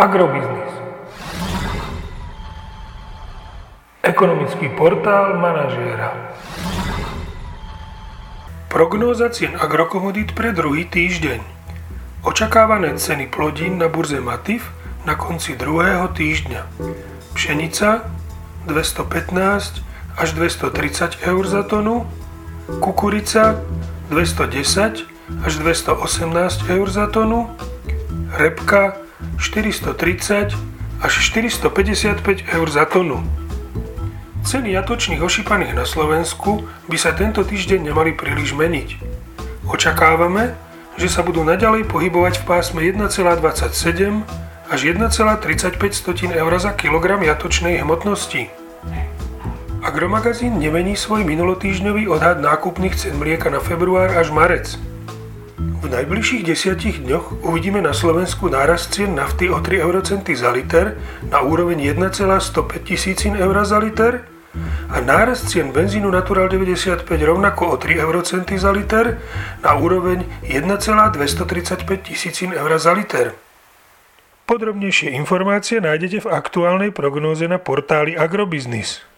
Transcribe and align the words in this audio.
Agrobiznis. 0.00 0.72
Ekonomický 4.00 4.72
portál 4.72 5.36
manažéra. 5.36 6.16
Prognóza 8.72 9.28
cien 9.28 9.60
agrokomodít 9.60 10.32
pre 10.32 10.56
druhý 10.56 10.88
týždeň. 10.88 11.44
Očakávané 12.24 12.96
ceny 12.96 13.28
plodín 13.28 13.76
na 13.76 13.92
burze 13.92 14.24
Matif 14.24 14.72
na 15.04 15.20
konci 15.20 15.52
druhého 15.52 16.08
týždňa. 16.16 16.64
Pšenica 17.36 18.08
215 18.72 19.84
až 20.16 20.28
230 20.32 21.28
eur 21.28 21.44
za 21.44 21.60
tonu, 21.60 22.08
kukurica 22.80 23.60
210 24.08 25.44
až 25.44 25.52
218 25.60 26.72
eur 26.72 26.88
za 26.88 27.04
tonu, 27.04 27.52
repka 28.40 29.09
430 29.38 30.54
až 31.00 31.12
455 31.32 32.44
eur 32.50 32.68
za 32.68 32.84
tonu. 32.84 33.24
Ceny 34.40 34.72
jatočných 34.72 35.20
ošípaných 35.20 35.76
na 35.76 35.84
Slovensku 35.84 36.64
by 36.88 36.96
sa 36.96 37.12
tento 37.12 37.44
týždeň 37.44 37.92
nemali 37.92 38.16
príliš 38.16 38.56
meniť. 38.56 38.88
Očakávame, 39.68 40.56
že 40.96 41.08
sa 41.12 41.20
budú 41.20 41.44
naďalej 41.44 41.88
pohybovať 41.88 42.40
v 42.40 42.44
pásme 42.44 42.80
1,27 42.84 44.24
až 44.70 44.80
1,35 44.80 45.76
eur 46.32 46.52
za 46.56 46.72
kilogram 46.76 47.20
jatočnej 47.20 47.80
hmotnosti. 47.84 48.48
Agromagazín 49.80 50.60
nemení 50.60 50.92
svoj 50.92 51.24
minulotýždňový 51.24 52.04
odhad 52.12 52.44
nákupných 52.44 52.92
cen 52.96 53.16
mlieka 53.16 53.48
na 53.48 53.64
február 53.64 54.12
až 54.12 54.28
marec. 54.28 54.76
V 55.60 55.92
najbližších 55.92 56.48
desiatich 56.48 57.04
dňoch 57.04 57.44
uvidíme 57.44 57.84
na 57.84 57.92
Slovensku 57.92 58.48
nárast 58.48 58.96
cien 58.96 59.12
nafty 59.12 59.52
o 59.52 59.60
3 59.60 59.84
eurocenty 59.84 60.32
za 60.32 60.48
liter 60.56 60.96
na 61.28 61.44
úroveň 61.44 61.84
1,105 61.84 62.80
tisícin 62.80 63.36
eur 63.36 63.60
za 63.68 63.76
liter 63.76 64.24
a 64.88 65.04
nárast 65.04 65.52
cien 65.52 65.68
benzínu 65.68 66.08
Natural 66.08 66.48
95 66.48 67.04
rovnako 67.04 67.62
o 67.66 67.76
3 67.76 68.00
eurocenty 68.00 68.56
za 68.56 68.72
liter 68.72 69.20
na 69.60 69.76
úroveň 69.76 70.24
1,235 70.48 72.08
tisícin 72.08 72.56
eur 72.56 72.72
za 72.80 72.96
liter. 72.96 73.36
Podrobnejšie 74.48 75.12
informácie 75.12 75.84
nájdete 75.84 76.24
v 76.24 76.32
aktuálnej 76.32 76.88
prognóze 76.88 77.44
na 77.44 77.60
portáli 77.60 78.16
Agrobiznis. 78.16 79.09